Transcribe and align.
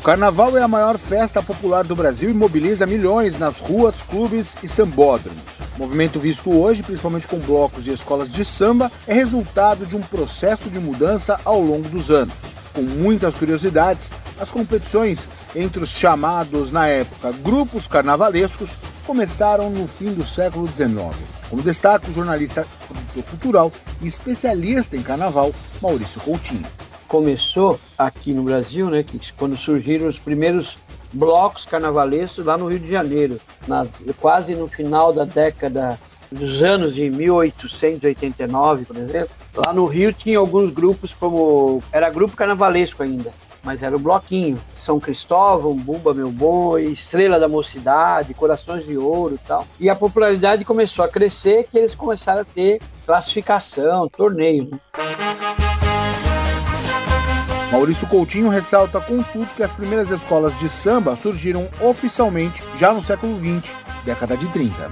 O 0.00 0.02
carnaval 0.02 0.56
é 0.56 0.62
a 0.62 0.66
maior 0.66 0.96
festa 0.96 1.42
popular 1.42 1.84
do 1.84 1.94
Brasil 1.94 2.30
e 2.30 2.32
mobiliza 2.32 2.86
milhões 2.86 3.38
nas 3.38 3.60
ruas, 3.60 4.00
clubes 4.00 4.56
e 4.62 4.66
sambódromos. 4.66 5.60
O 5.76 5.78
movimento 5.78 6.18
visto 6.18 6.50
hoje, 6.50 6.82
principalmente 6.82 7.28
com 7.28 7.38
blocos 7.38 7.86
e 7.86 7.90
escolas 7.90 8.32
de 8.32 8.42
samba, 8.42 8.90
é 9.06 9.12
resultado 9.12 9.84
de 9.84 9.94
um 9.94 10.00
processo 10.00 10.70
de 10.70 10.78
mudança 10.78 11.38
ao 11.44 11.60
longo 11.60 11.86
dos 11.90 12.10
anos. 12.10 12.32
Com 12.72 12.80
muitas 12.80 13.34
curiosidades, 13.34 14.10
as 14.40 14.50
competições 14.50 15.28
entre 15.54 15.82
os 15.82 15.90
chamados, 15.90 16.72
na 16.72 16.86
época, 16.86 17.30
grupos 17.32 17.86
carnavalescos 17.86 18.78
começaram 19.06 19.68
no 19.68 19.86
fim 19.86 20.14
do 20.14 20.24
século 20.24 20.66
XIX. 20.66 21.14
Como 21.50 21.62
destaca 21.62 22.08
o 22.08 22.14
jornalista, 22.14 22.66
cultural 23.28 23.70
e 24.00 24.06
especialista 24.06 24.96
em 24.96 25.02
carnaval, 25.02 25.52
Maurício 25.82 26.22
Coutinho 26.22 26.79
começou 27.10 27.78
aqui 27.98 28.32
no 28.32 28.44
Brasil, 28.44 28.88
né, 28.88 29.02
que 29.02 29.20
quando 29.32 29.56
surgiram 29.56 30.08
os 30.08 30.16
primeiros 30.16 30.78
blocos 31.12 31.64
carnavalescos 31.64 32.46
lá 32.46 32.56
no 32.56 32.68
Rio 32.68 32.78
de 32.78 32.88
Janeiro, 32.88 33.40
na, 33.66 33.84
quase 34.20 34.54
no 34.54 34.68
final 34.68 35.12
da 35.12 35.24
década 35.24 35.98
dos 36.30 36.62
anos 36.62 36.94
de 36.94 37.10
1889, 37.10 38.84
por 38.84 38.96
exemplo. 38.96 39.30
Lá 39.56 39.72
no 39.72 39.86
Rio 39.86 40.12
tinha 40.12 40.38
alguns 40.38 40.72
grupos 40.72 41.12
como 41.12 41.82
era 41.90 42.08
grupo 42.10 42.36
carnavalesco 42.36 43.02
ainda, 43.02 43.32
mas 43.64 43.82
era 43.82 43.96
o 43.96 43.98
bloquinho. 43.98 44.56
São 44.76 45.00
Cristóvão, 45.00 45.74
Bumba 45.74 46.14
Meu 46.14 46.30
Boi, 46.30 46.84
Estrela 46.84 47.40
da 47.40 47.48
Mocidade, 47.48 48.34
Corações 48.34 48.86
de 48.86 48.96
Ouro 48.96 49.34
e 49.34 49.48
tal. 49.48 49.66
E 49.80 49.90
a 49.90 49.96
popularidade 49.96 50.64
começou 50.64 51.04
a 51.04 51.08
crescer 51.08 51.66
que 51.68 51.76
eles 51.76 51.96
começaram 51.96 52.42
a 52.42 52.44
ter 52.44 52.80
classificação, 53.04 54.08
torneio. 54.08 54.70
Né? 54.70 54.78
Maurício 57.70 58.04
Coutinho 58.08 58.48
ressalta, 58.48 59.00
contudo, 59.00 59.48
que 59.54 59.62
as 59.62 59.72
primeiras 59.72 60.10
escolas 60.10 60.58
de 60.58 60.68
samba 60.68 61.14
surgiram 61.14 61.68
oficialmente 61.80 62.64
já 62.76 62.92
no 62.92 63.00
século 63.00 63.38
XX, 63.38 63.76
década 64.04 64.36
de 64.36 64.48
30. 64.48 64.90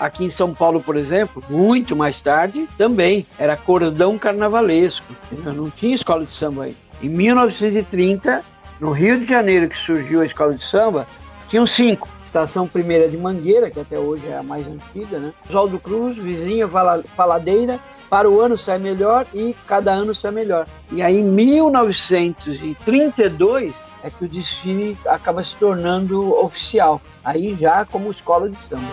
Aqui 0.00 0.24
em 0.24 0.30
São 0.30 0.52
Paulo, 0.52 0.80
por 0.80 0.96
exemplo, 0.96 1.42
muito 1.48 1.94
mais 1.94 2.20
tarde, 2.20 2.68
também 2.76 3.24
era 3.38 3.56
cordão 3.56 4.18
carnavalesco. 4.18 5.06
Não 5.30 5.70
tinha 5.70 5.94
escola 5.94 6.24
de 6.24 6.32
samba 6.32 6.64
aí. 6.64 6.76
Em 7.00 7.08
1930, 7.08 8.44
no 8.80 8.90
Rio 8.90 9.20
de 9.20 9.26
Janeiro, 9.26 9.68
que 9.68 9.78
surgiu 9.78 10.20
a 10.20 10.26
escola 10.26 10.54
de 10.54 10.64
samba, 10.68 11.06
tinham 11.48 11.66
cinco. 11.66 12.08
Estação 12.24 12.66
Primeira 12.66 13.08
de 13.08 13.16
Mangueira, 13.16 13.70
que 13.70 13.78
até 13.78 13.98
hoje 13.98 14.26
é 14.26 14.36
a 14.36 14.42
mais 14.42 14.66
antiga, 14.66 15.18
né? 15.18 15.32
Oswaldo 15.48 15.78
Cruz, 15.78 16.18
Vizinha 16.18 16.68
Faladeira 17.16 17.78
para 18.08 18.30
o 18.30 18.40
ano 18.40 18.56
sai 18.56 18.78
melhor 18.78 19.26
e 19.34 19.56
cada 19.66 19.92
ano 19.92 20.14
sai 20.14 20.30
melhor. 20.30 20.68
E 20.92 21.02
aí, 21.02 21.16
em 21.16 21.24
1932, 21.24 23.74
é 24.02 24.10
que 24.10 24.24
o 24.24 24.28
desfile 24.28 24.96
acaba 25.06 25.42
se 25.42 25.56
tornando 25.56 26.38
oficial, 26.38 27.00
aí 27.24 27.56
já 27.60 27.84
como 27.84 28.10
escola 28.10 28.48
de 28.48 28.56
samba. 28.68 28.86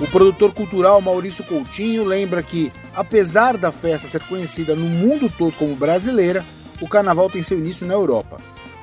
O 0.00 0.06
produtor 0.08 0.52
cultural 0.52 1.00
Maurício 1.00 1.44
Coutinho 1.44 2.04
lembra 2.04 2.42
que, 2.42 2.70
apesar 2.94 3.56
da 3.56 3.72
festa 3.72 4.06
ser 4.06 4.22
conhecida 4.24 4.76
no 4.76 4.86
mundo 4.86 5.30
todo 5.30 5.52
como 5.52 5.74
brasileira, 5.74 6.44
o 6.80 6.88
carnaval 6.88 7.30
tem 7.30 7.42
seu 7.42 7.58
início 7.58 7.86
na 7.86 7.94
Europa. 7.94 8.38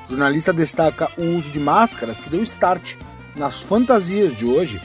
O 0.08 0.12
jornalista 0.12 0.52
destaca 0.52 1.10
o 1.18 1.24
uso 1.38 1.52
de 1.52 1.60
máscaras 1.60 2.22
que 2.22 2.30
deu 2.30 2.42
start 2.42 2.96
nas 3.36 3.62
fantasias 3.62 4.36
de 4.36 4.46
hoje 4.46 4.82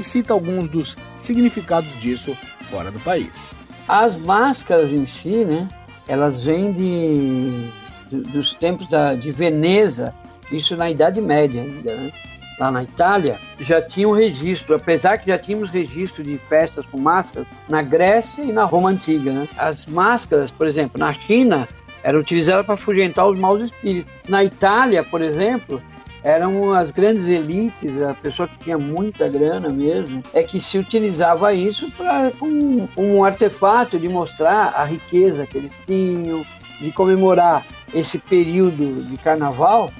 e 0.00 0.04
cita 0.04 0.32
alguns 0.32 0.68
dos 0.68 0.96
significados 1.14 1.96
disso 1.98 2.36
fora 2.62 2.90
do 2.90 2.98
país. 3.00 3.52
As 3.86 4.16
máscaras 4.16 4.90
em 4.90 5.06
si, 5.06 5.44
né, 5.44 5.68
elas 6.08 6.42
vêm 6.44 6.72
de, 6.72 7.68
de 8.10 8.32
dos 8.32 8.54
tempos 8.54 8.88
da, 8.88 9.14
de 9.14 9.30
Veneza, 9.30 10.14
isso 10.50 10.76
na 10.76 10.90
Idade 10.90 11.20
Média 11.20 11.62
ainda, 11.62 11.94
né? 11.94 12.10
Lá 12.58 12.70
na 12.70 12.82
Itália 12.82 13.38
já 13.58 13.80
tinha 13.80 14.06
um 14.06 14.12
registro, 14.12 14.74
apesar 14.74 15.16
que 15.16 15.28
já 15.28 15.38
tínhamos 15.38 15.70
registro 15.70 16.22
de 16.22 16.36
festas 16.36 16.84
com 16.86 17.00
máscaras 17.00 17.48
na 17.70 17.80
Grécia 17.80 18.42
e 18.42 18.52
na 18.52 18.64
Roma 18.64 18.90
Antiga. 18.90 19.32
Né? 19.32 19.48
As 19.56 19.86
máscaras, 19.86 20.50
por 20.50 20.66
exemplo, 20.66 20.98
na 20.98 21.14
China, 21.14 21.66
eram 22.02 22.20
utilizadas 22.20 22.66
para 22.66 22.74
afugentar 22.74 23.26
os 23.26 23.38
maus 23.38 23.62
espíritos. 23.62 24.12
Na 24.28 24.44
Itália, 24.44 25.02
por 25.02 25.22
exemplo, 25.22 25.80
eram 26.22 26.74
as 26.74 26.90
grandes 26.90 27.26
elites, 27.26 28.00
a 28.02 28.14
pessoa 28.14 28.48
que 28.48 28.64
tinha 28.64 28.78
muita 28.78 29.28
grana 29.28 29.70
mesmo, 29.70 30.22
é 30.32 30.42
que 30.42 30.60
se 30.60 30.78
utilizava 30.78 31.52
isso 31.54 31.90
para 31.92 32.32
um, 32.42 32.86
um 32.96 33.24
artefato 33.24 33.98
de 33.98 34.08
mostrar 34.08 34.74
a 34.76 34.84
riqueza 34.84 35.46
que 35.46 35.58
eles 35.58 35.72
tinham, 35.86 36.44
de 36.80 36.92
comemorar 36.92 37.64
esse 37.94 38.18
período 38.18 39.02
de 39.08 39.16
carnaval 39.18 39.90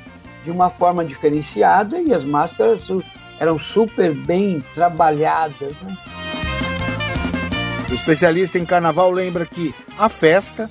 de 0.45 0.51
uma 0.51 0.71
forma 0.71 1.05
diferenciada 1.05 2.01
e 2.01 2.13
as 2.13 2.25
máscaras 2.25 2.89
eram 3.39 3.59
super 3.59 4.15
bem 4.15 4.63
trabalhadas. 4.75 5.75
Né? 5.83 5.97
O 7.91 7.95
especialista 7.95 8.59
em 8.59 8.65
carnaval 8.65 9.11
lembra 9.11 9.45
que 9.45 9.75
a 9.99 10.09
festa, 10.09 10.71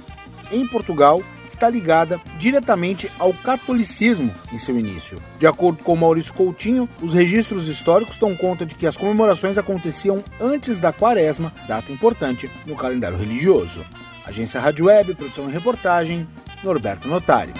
em 0.52 0.66
Portugal, 0.68 1.22
está 1.52 1.70
ligada 1.70 2.22
diretamente 2.38 3.12
ao 3.20 3.34
catolicismo 3.34 4.34
em 4.52 4.58
seu 4.58 4.78
início. 4.78 5.22
De 5.38 5.48
acordo 5.48 5.84
com 5.84 5.96
Maurício 5.96 6.34
Coutinho, 6.34 6.88
os 7.02 7.14
registros 7.14 7.68
históricos 7.68 8.18
dão 8.18 8.36
conta 8.36 8.66
de 8.66 8.76
que 8.76 8.88
as 8.88 8.98
comemorações 8.98 9.58
aconteciam 9.58 10.24
antes 10.40 10.80
da 10.80 10.94
Quaresma, 10.94 11.54
data 11.68 11.92
importante 11.92 12.50
no 12.66 12.76
calendário 12.76 13.18
religioso. 13.18 13.86
Agência 14.26 14.60
Rádio 14.60 14.86
Web, 14.86 15.16
produção 15.16 15.50
e 15.50 15.52
reportagem, 15.52 16.28
Norberto 16.64 17.08
Notari. 17.08 17.54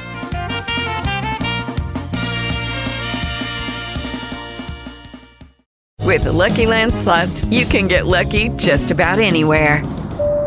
With 6.10 6.24
the 6.24 6.32
Lucky 6.32 6.66
Land 6.66 6.92
slots, 6.94 7.46
you 7.46 7.68
can 7.68 7.88
get 7.88 8.08
lucky 8.08 8.50
just 8.58 8.90
about 8.90 9.20
anywhere. 9.20 9.84